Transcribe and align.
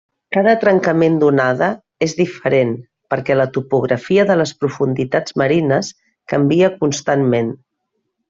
Cada 0.35 0.53
trencament 0.61 1.17
d'onada 1.23 1.67
és 2.05 2.15
diferent 2.21 2.71
perquè 3.13 3.37
la 3.37 3.47
topografia 3.59 4.25
de 4.31 4.39
les 4.41 4.55
profunditats 4.63 5.37
marines 5.43 5.93
canvia 6.35 6.73
constantment. 6.83 7.53